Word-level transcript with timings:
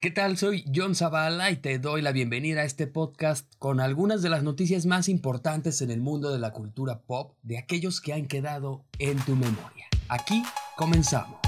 ¿Qué 0.00 0.12
tal? 0.12 0.36
Soy 0.36 0.64
John 0.72 0.94
Zavala 0.94 1.50
y 1.50 1.56
te 1.56 1.80
doy 1.80 2.02
la 2.02 2.12
bienvenida 2.12 2.60
a 2.60 2.64
este 2.64 2.86
podcast 2.86 3.52
con 3.58 3.80
algunas 3.80 4.22
de 4.22 4.28
las 4.28 4.44
noticias 4.44 4.86
más 4.86 5.08
importantes 5.08 5.82
en 5.82 5.90
el 5.90 6.00
mundo 6.00 6.30
de 6.30 6.38
la 6.38 6.52
cultura 6.52 7.00
pop 7.00 7.34
de 7.42 7.58
aquellos 7.58 8.00
que 8.00 8.12
han 8.12 8.28
quedado 8.28 8.84
en 9.00 9.16
tu 9.24 9.32
memoria. 9.34 9.86
Aquí 10.08 10.44
comenzamos. 10.76 11.40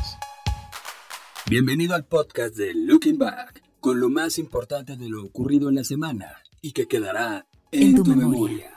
Bienvenido 1.49 1.95
al 1.95 2.07
podcast 2.07 2.57
de 2.57 2.75
Looking 2.75 3.19
Back, 3.19 3.63
con 3.79 4.01
lo 4.01 4.11
más 4.11 4.37
importante 4.37 4.97
de 4.97 5.09
lo 5.09 5.25
ocurrido 5.25 5.69
en 5.69 5.77
la 5.77 5.85
semana 5.85 6.43
y 6.61 6.73
que 6.73 6.89
quedará 6.89 7.47
en, 7.71 7.95
tu, 7.95 8.05
memoria. 8.05 8.73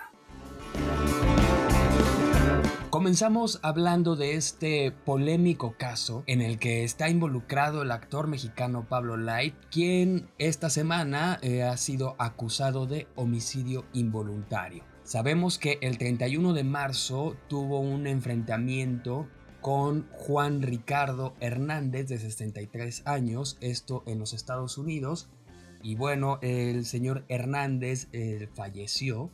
Comenzamos 3.03 3.59
hablando 3.63 4.15
de 4.15 4.35
este 4.35 4.93
polémico 4.93 5.75
caso 5.77 6.23
en 6.25 6.39
el 6.39 6.57
que 6.57 6.85
está 6.85 7.09
involucrado 7.09 7.81
el 7.81 7.91
actor 7.91 8.27
mexicano 8.27 8.87
Pablo 8.87 9.17
Light, 9.17 9.55
quien 9.69 10.29
esta 10.37 10.69
semana 10.69 11.37
eh, 11.41 11.63
ha 11.63 11.75
sido 11.75 12.15
acusado 12.17 12.85
de 12.85 13.07
homicidio 13.15 13.83
involuntario. 13.91 14.85
Sabemos 15.03 15.59
que 15.59 15.79
el 15.81 15.97
31 15.97 16.53
de 16.53 16.63
marzo 16.63 17.35
tuvo 17.49 17.81
un 17.81 18.07
enfrentamiento 18.07 19.27
con 19.59 20.07
Juan 20.13 20.61
Ricardo 20.61 21.33
Hernández 21.41 22.07
de 22.07 22.19
63 22.19 23.03
años, 23.05 23.57
esto 23.59 24.03
en 24.07 24.17
los 24.17 24.31
Estados 24.31 24.77
Unidos, 24.77 25.27
y 25.81 25.95
bueno, 25.95 26.39
el 26.41 26.85
señor 26.85 27.25
Hernández 27.27 28.07
eh, 28.13 28.47
falleció. 28.53 29.29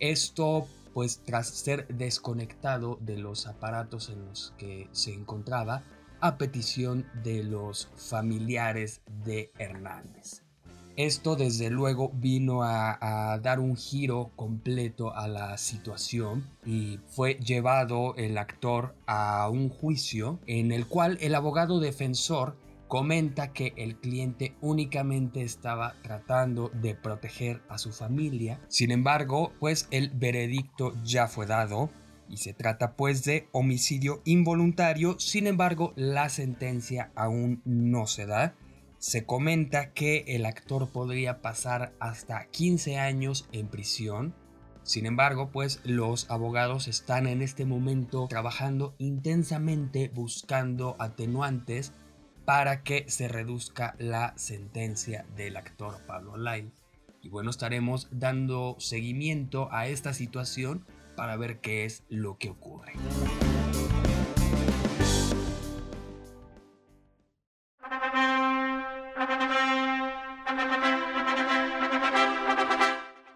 Esto 0.00 0.66
pues 0.94 1.20
tras 1.26 1.48
ser 1.48 1.86
desconectado 1.88 2.98
de 3.02 3.18
los 3.18 3.46
aparatos 3.46 4.08
en 4.08 4.24
los 4.24 4.54
que 4.56 4.88
se 4.92 5.12
encontraba 5.12 5.82
a 6.20 6.38
petición 6.38 7.06
de 7.22 7.44
los 7.44 7.90
familiares 7.96 9.02
de 9.24 9.50
Hernández. 9.58 10.44
Esto 10.96 11.34
desde 11.34 11.70
luego 11.70 12.12
vino 12.14 12.62
a, 12.62 13.38
dar 13.42 13.58
un 13.58 13.76
giro 13.76 14.30
completo 14.36 15.12
a 15.12 15.26
la 15.26 15.58
situación 15.58 16.46
y 16.64 17.00
fue 17.08 17.34
llevado 17.34 18.14
el 18.14 18.38
actor 18.38 18.94
a 19.06 19.48
un 19.50 19.70
juicio 19.70 20.38
en 20.46 20.70
el 20.70 20.86
cual 20.86 21.18
el 21.20 21.34
abogado 21.34 21.80
defensor 21.80 22.56
comenta 22.94 23.52
que 23.52 23.72
el 23.76 23.96
cliente 23.96 24.54
únicamente 24.60 25.42
estaba 25.42 25.96
tratando 26.04 26.68
de 26.68 26.94
proteger 26.94 27.60
a 27.68 27.76
su 27.76 27.90
familia. 27.90 28.60
Sin 28.68 28.92
embargo, 28.92 29.52
pues 29.58 29.88
el 29.90 30.10
veredicto 30.10 30.94
ya 31.02 31.26
fue 31.26 31.44
dado 31.44 31.90
y 32.28 32.36
se 32.36 32.52
trata 32.52 32.94
pues 32.94 33.24
de 33.24 33.48
homicidio 33.50 34.22
involuntario. 34.24 35.18
Sin 35.18 35.48
embargo, 35.48 35.92
la 35.96 36.28
sentencia 36.28 37.10
aún 37.16 37.62
no 37.64 38.06
se 38.06 38.26
da. 38.26 38.54
Se 38.98 39.26
comenta 39.26 39.92
que 39.92 40.22
el 40.28 40.46
actor 40.46 40.92
podría 40.92 41.42
pasar 41.42 41.96
hasta 41.98 42.46
15 42.46 42.96
años 42.96 43.48
en 43.50 43.66
prisión. 43.66 44.36
Sin 44.84 45.06
embargo, 45.06 45.50
pues 45.50 45.80
los 45.82 46.30
abogados 46.30 46.86
están 46.86 47.26
en 47.26 47.42
este 47.42 47.64
momento 47.64 48.28
trabajando 48.28 48.94
intensamente 48.98 50.12
buscando 50.14 50.94
atenuantes 51.00 51.92
para 52.44 52.82
que 52.82 53.08
se 53.08 53.28
reduzca 53.28 53.94
la 53.98 54.34
sentencia 54.36 55.24
del 55.36 55.56
actor 55.56 55.96
Pablo 56.06 56.36
Lyle. 56.36 56.72
Y 57.22 57.28
bueno, 57.28 57.50
estaremos 57.50 58.08
dando 58.10 58.76
seguimiento 58.78 59.68
a 59.72 59.86
esta 59.86 60.12
situación 60.12 60.84
para 61.16 61.36
ver 61.36 61.60
qué 61.60 61.84
es 61.84 62.04
lo 62.08 62.36
que 62.36 62.50
ocurre. 62.50 62.92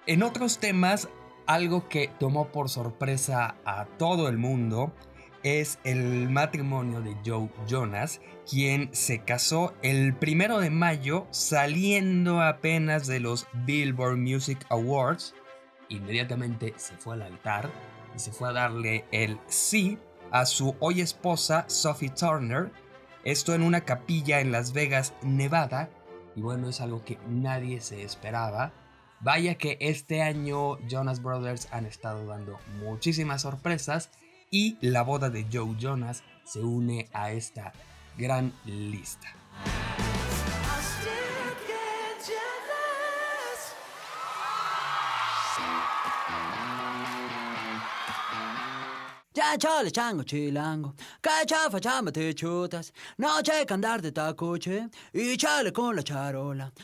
En 0.07 0.23
otros 0.23 0.59
temas, 0.59 1.09
algo 1.47 1.89
que 1.89 2.11
tomó 2.19 2.49
por 2.49 2.69
sorpresa 2.71 3.57
a 3.65 3.85
todo 3.99 4.29
el 4.29 4.39
mundo 4.39 4.95
es 5.43 5.79
el 5.85 6.29
matrimonio 6.29 7.01
de 7.01 7.17
Joe 7.25 7.51
Jonas, 7.67 8.21
quien 8.49 8.89
se 8.93 9.25
casó 9.25 9.75
el 9.83 10.15
primero 10.15 10.59
de 10.59 10.71
mayo 10.71 11.27
saliendo 11.31 12.41
apenas 12.41 13.07
de 13.07 13.21
los 13.21 13.47
Billboard 13.65 14.17
Music 14.17 14.65
Awards. 14.71 15.35
Inmediatamente 15.89 16.75
se 16.77 16.97
fue 16.97 17.15
al 17.15 17.23
altar 17.23 17.71
y 18.15 18.19
se 18.19 18.33
fue 18.33 18.49
a 18.49 18.53
darle 18.53 19.05
el 19.13 19.39
sí 19.47 19.99
a 20.31 20.47
su 20.47 20.77
hoy 20.81 21.01
esposa 21.01 21.65
Sophie 21.69 22.11
Turner. 22.11 22.71
Esto 23.25 23.55
en 23.55 23.63
una 23.63 23.83
capilla 23.83 24.41
en 24.41 24.53
Las 24.53 24.73
Vegas, 24.73 25.15
Nevada. 25.23 25.91
Y 26.35 26.41
bueno, 26.41 26.69
es 26.69 26.81
algo 26.81 27.05
que 27.05 27.19
nadie 27.29 27.81
se 27.81 28.03
esperaba. 28.03 28.73
Vaya 29.21 29.57
que 29.57 29.77
este 29.81 30.23
año 30.23 30.79
Jonas 30.87 31.23
Brothers 31.23 31.69
han 31.73 31.87
estado 31.87 32.27
dando 32.27 32.59
muchísimas 32.81 33.43
sorpresas 33.43 34.11
y 34.51 34.77
la 34.81 35.03
boda 35.03 35.31
de 35.31 35.47
Joe 35.53 35.77
Jonas 35.79 36.23
se 36.45 36.61
une 36.61 37.09
a 37.13 37.33
esta 37.33 37.73
gran 38.17 38.53
lista. 38.65 39.29
De 49.83 49.93
la. 49.93 50.03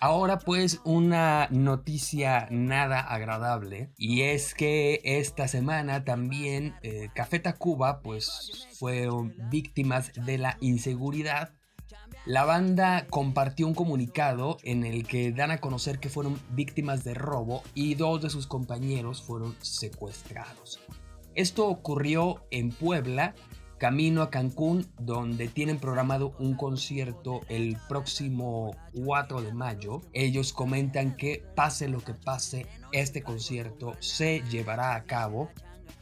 Ahora 0.00 0.38
pues 0.38 0.80
una 0.84 1.48
noticia 1.50 2.48
nada 2.50 3.00
agradable 3.00 3.90
y 3.96 4.22
es 4.22 4.54
que 4.54 5.00
esta 5.04 5.48
semana 5.48 6.04
también 6.04 6.74
eh, 6.82 7.10
Café 7.14 7.38
Tacuba 7.38 8.00
pues 8.00 8.68
fueron 8.78 9.34
víctimas 9.50 10.12
de 10.14 10.38
la 10.38 10.56
inseguridad 10.60 11.52
la 12.26 12.46
banda 12.46 13.06
compartió 13.10 13.66
un 13.66 13.74
comunicado 13.74 14.56
en 14.62 14.84
el 14.84 15.06
que 15.06 15.30
dan 15.30 15.50
a 15.50 15.60
conocer 15.60 15.98
que 15.98 16.08
fueron 16.08 16.40
víctimas 16.50 17.04
de 17.04 17.12
robo 17.12 17.62
y 17.74 17.96
dos 17.96 18.22
de 18.22 18.30
sus 18.30 18.46
compañeros 18.46 19.22
fueron 19.22 19.54
secuestrados. 19.60 20.80
Esto 21.34 21.66
ocurrió 21.66 22.44
en 22.52 22.70
Puebla, 22.70 23.34
camino 23.78 24.22
a 24.22 24.30
Cancún, 24.30 24.86
donde 25.00 25.48
tienen 25.48 25.78
programado 25.78 26.36
un 26.38 26.54
concierto 26.54 27.40
el 27.48 27.76
próximo 27.88 28.76
4 29.04 29.42
de 29.42 29.52
mayo. 29.52 30.00
Ellos 30.12 30.52
comentan 30.52 31.16
que 31.16 31.44
pase 31.56 31.88
lo 31.88 31.98
que 31.98 32.14
pase, 32.14 32.66
este 32.92 33.22
concierto 33.22 33.94
se 33.98 34.44
llevará 34.48 34.94
a 34.94 35.04
cabo. 35.04 35.50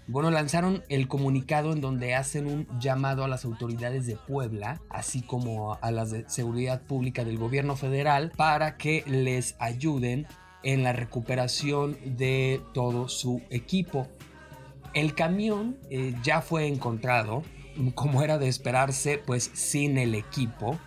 Bueno, 0.06 0.30
lanzaron 0.30 0.82
el 0.90 1.08
comunicado 1.08 1.72
en 1.72 1.80
donde 1.80 2.14
hacen 2.14 2.46
un 2.46 2.66
llamado 2.78 3.24
a 3.24 3.28
las 3.28 3.46
autoridades 3.46 4.06
de 4.06 4.16
Puebla, 4.16 4.82
así 4.90 5.22
como 5.22 5.78
a 5.80 5.90
las 5.90 6.10
de 6.10 6.28
seguridad 6.28 6.82
pública 6.82 7.24
del 7.24 7.38
gobierno 7.38 7.74
federal, 7.76 8.32
para 8.36 8.76
que 8.76 9.02
les 9.06 9.56
ayuden 9.60 10.26
en 10.62 10.82
la 10.82 10.92
recuperación 10.92 11.96
de 12.04 12.60
todo 12.74 13.08
su 13.08 13.40
equipo. 13.48 14.08
El 14.94 15.14
camión 15.14 15.78
eh, 15.90 16.14
ya 16.22 16.42
fue 16.42 16.66
encontrado, 16.66 17.42
como 17.94 18.22
era 18.22 18.38
de 18.38 18.48
esperarse, 18.48 19.18
pues 19.18 19.50
sin 19.54 19.96
el 19.96 20.14
equipo. 20.14 20.78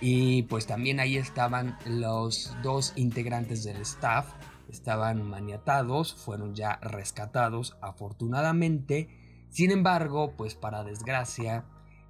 Y 0.00 0.42
pues 0.44 0.66
también 0.66 1.00
ahí 1.00 1.16
estaban 1.16 1.78
los 1.86 2.54
dos 2.62 2.92
integrantes 2.96 3.64
del 3.64 3.76
staff. 3.78 4.26
Estaban 4.68 5.28
maniatados, 5.28 6.14
fueron 6.14 6.54
ya 6.54 6.76
rescatados 6.82 7.76
afortunadamente. 7.80 9.08
Sin 9.50 9.70
embargo, 9.70 10.34
pues 10.36 10.54
para 10.54 10.84
desgracia, 10.84 11.64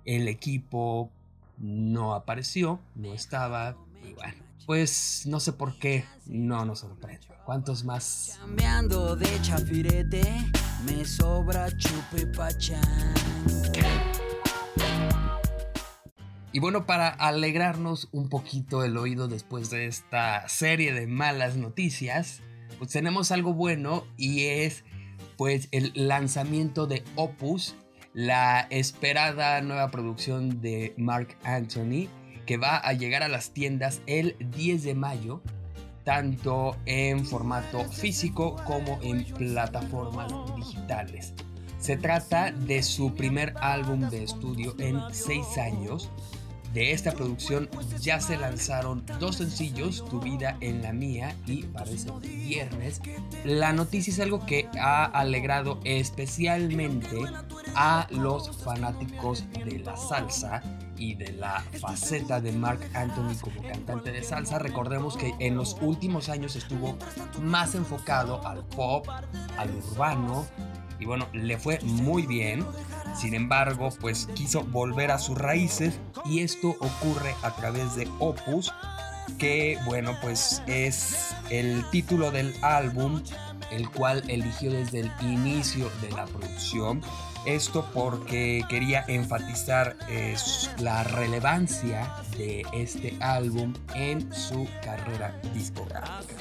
el 0.05 0.29
equipo 0.29 1.11
no 1.59 2.15
apareció, 2.15 2.81
no 2.95 3.15
estaba. 3.15 3.77
Y 4.03 4.13
bueno, 4.15 4.43
pues 4.67 5.25
no 5.27 5.41
sé 5.41 5.53
por 5.53 5.79
qué 5.79 6.05
no 6.27 6.65
nos 6.65 6.81
sorprende. 6.81 7.27
¿Cuántos 7.45 7.85
más? 7.85 8.37
Cambiando 8.41 9.17
de 9.17 9.41
chafirete, 9.43 10.23
me 10.85 11.05
sobra 11.05 11.69
chupe 11.77 12.31
Y 16.53 16.61
bueno, 16.61 16.87
para 16.87 17.09
alegrarnos 17.09 18.09
un 18.13 18.29
poquito 18.29 18.85
el 18.85 18.97
oído 18.97 19.29
después 19.29 19.71
de 19.71 19.87
esta 19.87 20.49
serie 20.49 20.93
de 20.93 21.07
malas 21.07 21.57
noticias, 21.57 22.43
pues 22.79 22.91
tenemos 22.91 23.31
algo 23.31 23.55
bueno 23.55 24.07
y 24.17 24.47
es 24.47 24.85
pues 25.37 25.69
el 25.73 25.93
lanzamiento 25.95 26.87
de 26.87 27.05
Opus, 27.17 27.75
la 28.13 28.67
esperada 28.71 29.61
nueva 29.63 29.91
producción 29.91 30.61
de 30.61 30.95
Mark 30.97 31.37
Anthony 31.45 32.09
que 32.51 32.57
va 32.57 32.79
a 32.79 32.93
llegar 32.95 33.23
a 33.23 33.29
las 33.29 33.53
tiendas 33.53 34.03
el 34.07 34.37
10 34.41 34.83
de 34.83 34.95
mayo, 34.97 35.41
tanto 36.05 36.77
en 36.87 37.25
formato 37.25 37.85
físico 37.85 38.57
como 38.67 38.99
en 39.03 39.25
plataformas 39.25 40.33
digitales. 40.57 41.35
Se 41.79 41.97
trata 41.97 42.53
de 42.53 42.83
su 42.83 43.15
primer 43.15 43.55
álbum 43.61 44.11
de 44.11 44.25
estudio 44.25 44.75
en 44.79 45.01
seis 45.13 45.57
años 45.57 46.11
de 46.73 46.93
esta 46.93 47.11
producción 47.13 47.69
ya 48.01 48.21
se 48.21 48.37
lanzaron 48.37 49.05
dos 49.19 49.37
sencillos, 49.37 50.05
Tu 50.09 50.21
vida 50.21 50.57
en 50.61 50.83
la 50.83 50.93
mía 50.93 51.35
y 51.47 51.65
parece 51.65 52.11
viernes. 52.23 53.01
La 53.45 53.73
noticia 53.73 54.13
es 54.13 54.21
algo 54.21 54.47
que 54.47 54.69
ha 54.79 55.05
alegrado 55.05 55.81
especialmente 55.85 57.19
a 57.75 58.07
los 58.11 58.57
fanáticos 58.59 59.45
de 59.53 59.79
la 59.81 59.97
salsa 59.97 60.63
y 60.97 61.15
de 61.15 61.33
la 61.33 61.65
faceta 61.81 62.41
de 62.41 62.53
Mark 62.53 62.81
Anthony 62.95 63.35
como 63.41 63.63
cantante 63.63 64.13
de 64.13 64.23
salsa. 64.23 64.59
Recordemos 64.59 65.17
que 65.17 65.35
en 65.39 65.57
los 65.57 65.77
últimos 65.81 66.29
años 66.29 66.57
estuvo 66.57 66.97
más 67.41 67.75
enfocado 67.75 68.47
al 68.47 68.65
pop, 68.67 69.09
al 69.57 69.75
urbano 69.75 70.47
y 71.01 71.07
bueno, 71.07 71.27
le 71.33 71.59
fue 71.59 71.81
muy 71.83 72.27
bien. 72.27 72.65
Sin 73.17 73.35
embargo, 73.35 73.89
pues 74.01 74.29
quiso 74.35 74.63
volver 74.63 75.11
a 75.11 75.19
sus 75.19 75.37
raíces 75.37 75.99
y 76.27 76.41
esto 76.41 76.69
ocurre 76.69 77.35
a 77.43 77.51
través 77.57 77.97
de 77.97 78.07
Opus, 78.21 78.73
que 79.39 79.79
bueno, 79.87 80.13
pues 80.21 80.63
es 80.67 81.35
el 81.49 81.85
título 81.91 82.31
del 82.31 82.55
álbum, 82.63 83.23
el 83.71 83.89
cual 83.91 84.23
eligió 84.29 84.71
desde 84.71 85.01
el 85.01 85.13
inicio 85.21 85.91
de 86.01 86.11
la 86.11 86.27
producción. 86.27 87.03
Esto 87.47 87.89
porque 87.95 88.63
quería 88.69 89.05
enfatizar 89.09 89.97
la 90.79 91.05
relevancia 91.05 92.15
de 92.37 92.65
este 92.73 93.17
álbum 93.21 93.73
en 93.95 94.31
su 94.33 94.69
carrera 94.85 95.35
discográfica. 95.55 96.35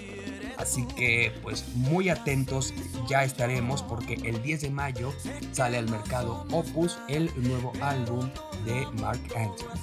Así 0.57 0.85
que 0.97 1.31
pues 1.41 1.63
muy 1.73 2.09
atentos 2.09 2.73
ya 3.07 3.23
estaremos 3.23 3.81
porque 3.81 4.15
el 4.15 4.41
10 4.43 4.61
de 4.61 4.69
mayo 4.71 5.13
sale 5.53 5.77
al 5.77 5.89
mercado 5.89 6.45
Opus, 6.51 6.97
el 7.07 7.31
nuevo 7.37 7.71
álbum 7.81 8.29
de 8.65 8.85
Mark 9.01 9.21
Anthony. 9.37 9.79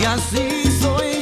Y 0.00 0.04
así 0.04 0.70
soy 0.80 1.13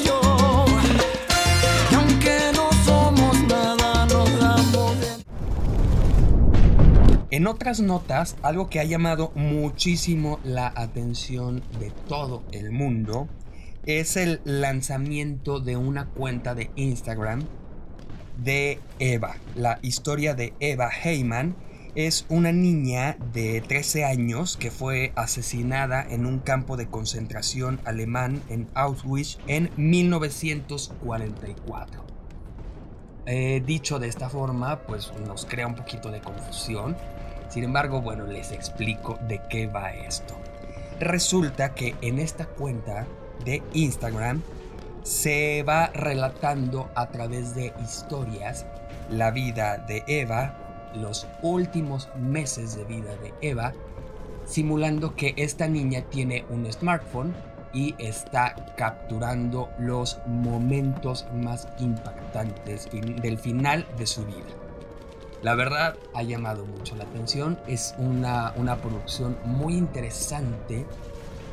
En 7.42 7.48
otras 7.48 7.80
notas, 7.80 8.36
algo 8.42 8.70
que 8.70 8.78
ha 8.78 8.84
llamado 8.84 9.32
muchísimo 9.34 10.38
la 10.44 10.72
atención 10.76 11.60
de 11.80 11.90
todo 12.06 12.44
el 12.52 12.70
mundo 12.70 13.26
es 13.84 14.16
el 14.16 14.40
lanzamiento 14.44 15.58
de 15.58 15.76
una 15.76 16.06
cuenta 16.06 16.54
de 16.54 16.70
Instagram 16.76 17.42
de 18.36 18.78
Eva. 19.00 19.34
La 19.56 19.80
historia 19.82 20.34
de 20.34 20.54
Eva 20.60 20.88
Heyman 20.88 21.56
es 21.96 22.26
una 22.28 22.52
niña 22.52 23.16
de 23.32 23.60
13 23.60 24.04
años 24.04 24.56
que 24.56 24.70
fue 24.70 25.10
asesinada 25.16 26.06
en 26.08 26.26
un 26.26 26.38
campo 26.38 26.76
de 26.76 26.86
concentración 26.86 27.80
alemán 27.84 28.40
en 28.50 28.68
Auschwitz 28.74 29.40
en 29.48 29.68
1944. 29.76 32.04
Eh, 33.26 33.60
dicho 33.66 33.98
de 33.98 34.06
esta 34.06 34.28
forma, 34.28 34.82
pues 34.82 35.12
nos 35.26 35.44
crea 35.44 35.66
un 35.66 35.74
poquito 35.74 36.12
de 36.12 36.20
confusión. 36.20 36.96
Sin 37.52 37.64
embargo, 37.64 38.00
bueno, 38.00 38.26
les 38.26 38.50
explico 38.50 39.19
de 39.28 39.43
qué 39.50 39.66
va 39.66 39.93
esto. 39.93 40.34
Resulta 41.00 41.75
que 41.75 41.94
en 42.00 42.19
esta 42.19 42.46
cuenta 42.46 43.06
de 43.44 43.62
Instagram 43.75 44.40
se 45.02 45.62
va 45.62 45.88
relatando 45.88 46.88
a 46.94 47.10
través 47.10 47.54
de 47.54 47.75
historias 47.84 48.64
la 49.10 49.31
vida 49.32 49.76
de 49.76 50.02
Eva, 50.06 50.56
los 50.94 51.26
últimos 51.43 52.08
meses 52.16 52.75
de 52.75 52.84
vida 52.84 53.16
de 53.16 53.34
Eva, 53.43 53.75
simulando 54.46 55.14
que 55.14 55.34
esta 55.37 55.69
niña 55.69 56.00
tiene 56.08 56.46
un 56.48 56.72
smartphone 56.72 57.34
y 57.75 57.94
está 57.98 58.55
capturando 58.78 59.69
los 59.78 60.20
momentos 60.26 61.26
más 61.34 61.69
impactantes 61.78 62.88
del 62.90 63.37
final 63.37 63.87
de 63.98 64.06
su 64.06 64.25
vida. 64.25 64.61
La 65.42 65.54
verdad 65.56 65.96
ha 66.14 66.22
llamado 66.22 66.64
mucho 66.64 66.94
la 66.94 67.04
atención, 67.04 67.58
es 67.66 67.94
una, 67.98 68.52
una 68.56 68.76
producción 68.76 69.36
muy 69.44 69.76
interesante 69.76 70.86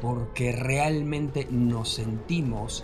porque 0.02 0.52
realmente 0.52 1.48
nos 1.50 1.94
sentimos 1.94 2.84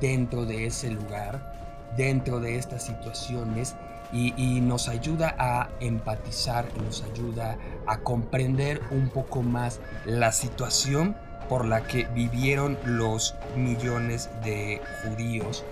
dentro 0.00 0.44
de 0.44 0.66
ese 0.66 0.90
lugar, 0.90 1.92
dentro 1.96 2.40
de 2.40 2.58
estas 2.58 2.84
situaciones 2.84 3.74
y, 4.12 4.60
nos 4.60 4.88
ayuda 4.88 5.34
a 5.38 5.70
empatizar, 5.80 6.66
nos 6.84 7.02
ayuda 7.02 7.58
a 7.86 7.98
comprender 7.98 8.80
un 8.90 9.08
poco 9.08 9.42
más 9.42 9.80
la 10.04 10.30
situación 10.30 11.16
por 11.48 11.64
la 11.64 11.86
que 11.86 12.04
vivieron 12.14 12.78
los 12.84 13.34
millones 13.56 14.30
de 14.44 14.80
judíos 15.02 15.64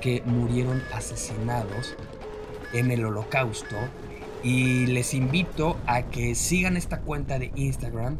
que 0.00 0.22
murieron 0.24 0.82
asesinados 0.94 1.94
en 2.72 2.90
el 2.90 3.04
holocausto 3.04 3.76
y 4.42 4.86
les 4.86 5.14
invito 5.14 5.76
a 5.86 6.02
que 6.02 6.34
sigan 6.34 6.76
esta 6.76 7.00
cuenta 7.00 7.38
de 7.38 7.52
Instagram 7.56 8.18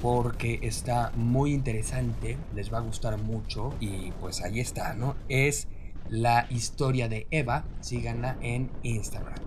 porque 0.00 0.58
está 0.62 1.12
muy 1.14 1.52
interesante, 1.52 2.36
les 2.54 2.72
va 2.72 2.78
a 2.78 2.80
gustar 2.80 3.18
mucho 3.18 3.72
y 3.78 4.10
pues 4.20 4.42
ahí 4.42 4.58
está, 4.58 4.94
¿no? 4.94 5.14
Es 5.28 5.68
la 6.10 6.46
historia 6.50 7.08
de 7.08 7.26
Eva, 7.30 7.64
síganla 7.80 8.36
en 8.40 8.70
Instagram. 8.82 9.38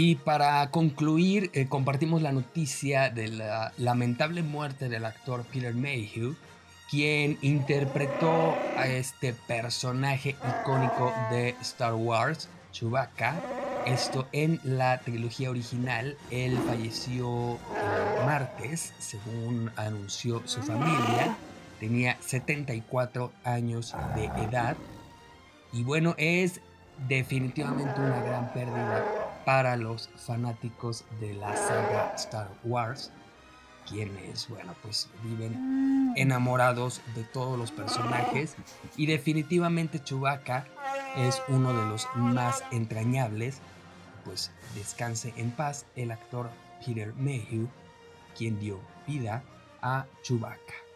Y 0.00 0.16
para 0.16 0.70
concluir, 0.70 1.50
eh, 1.54 1.66
compartimos 1.68 2.22
la 2.22 2.30
noticia 2.30 3.10
de 3.10 3.28
la 3.28 3.72
lamentable 3.78 4.42
muerte 4.42 4.88
del 4.88 5.04
actor 5.04 5.44
Peter 5.44 5.74
Mayhew, 5.74 6.36
quien 6.90 7.38
interpretó 7.42 8.56
a 8.76 8.86
este 8.86 9.34
personaje 9.34 10.36
icónico 10.60 11.12
de 11.30 11.50
Star 11.60 11.94
Wars, 11.94 12.48
Chewbacca. 12.72 13.36
Esto 13.86 14.26
en 14.32 14.60
la 14.64 14.98
trilogía 14.98 15.50
original, 15.50 16.16
él 16.30 16.58
falleció 16.66 17.52
el 17.52 18.26
martes, 18.26 18.92
según 18.98 19.70
anunció 19.76 20.42
su 20.46 20.62
familia. 20.62 21.36
Tenía 21.78 22.16
74 22.20 23.32
años 23.44 23.94
de 24.14 24.24
edad. 24.26 24.76
Y 25.72 25.84
bueno, 25.84 26.14
es 26.18 26.60
definitivamente 27.06 28.00
una 28.00 28.20
gran 28.22 28.52
pérdida 28.52 29.04
para 29.44 29.76
los 29.76 30.10
fanáticos 30.16 31.04
de 31.20 31.34
la 31.34 31.54
saga 31.56 32.12
Star 32.16 32.50
Wars 32.64 33.12
quienes, 33.88 34.48
bueno, 34.48 34.74
pues 34.82 35.08
viven 35.22 36.12
enamorados 36.16 37.00
de 37.14 37.24
todos 37.24 37.58
los 37.58 37.70
personajes 37.70 38.54
y 38.96 39.06
definitivamente 39.06 40.02
Chewbacca 40.02 40.66
es 41.16 41.42
uno 41.48 41.72
de 41.72 41.86
los 41.86 42.06
más 42.14 42.62
entrañables, 42.70 43.60
pues 44.24 44.50
descanse 44.74 45.32
en 45.36 45.50
paz 45.50 45.86
el 45.96 46.10
actor 46.10 46.50
Peter 46.84 47.14
Mayhew, 47.14 47.68
quien 48.36 48.58
dio 48.60 48.78
vida 49.06 49.42
a 49.82 50.06
Chewbacca. 50.22 50.87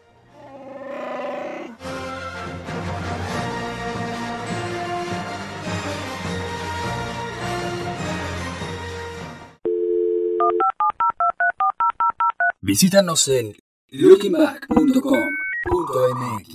Visítanos 12.65 13.27
en 13.27 13.53
lookingback.com.mx. 13.89 16.53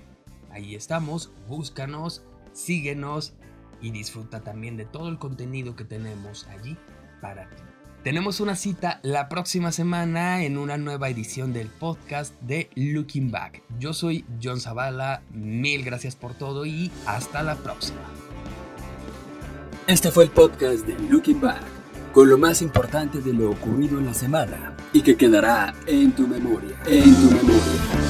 Ahí 0.50 0.74
estamos, 0.74 1.32
búscanos, 1.48 2.22
síguenos 2.52 3.34
y 3.80 3.90
disfruta 3.90 4.40
también 4.40 4.76
de 4.76 4.84
todo 4.84 5.08
el 5.08 5.18
contenido 5.18 5.76
que 5.76 5.84
tenemos 5.84 6.46
allí 6.48 6.76
para 7.20 7.48
ti. 7.48 7.62
Tenemos 8.02 8.40
una 8.40 8.56
cita 8.56 8.98
la 9.02 9.28
próxima 9.28 9.72
semana 9.72 10.42
en 10.42 10.56
una 10.56 10.78
nueva 10.78 11.10
edición 11.10 11.52
del 11.52 11.68
podcast 11.68 12.32
de 12.40 12.70
Looking 12.74 13.30
Back. 13.30 13.62
Yo 13.78 13.92
soy 13.92 14.24
John 14.42 14.58
Zavala, 14.58 15.22
mil 15.34 15.84
gracias 15.84 16.16
por 16.16 16.32
todo 16.32 16.64
y 16.64 16.90
hasta 17.04 17.42
la 17.42 17.56
próxima. 17.56 18.00
Este 19.86 20.10
fue 20.10 20.24
el 20.24 20.30
podcast 20.30 20.86
de 20.86 20.98
Looking 21.10 21.42
Back, 21.42 21.62
con 22.14 22.30
lo 22.30 22.38
más 22.38 22.62
importante 22.62 23.20
de 23.20 23.34
lo 23.34 23.50
ocurrido 23.50 23.98
en 23.98 24.06
la 24.06 24.14
semana 24.14 24.74
y 24.94 25.02
que 25.02 25.16
quedará 25.16 25.74
en 25.86 26.12
tu 26.12 26.26
memoria, 26.26 26.78
en 26.86 27.14
tu 27.14 27.30
memoria. 27.30 28.09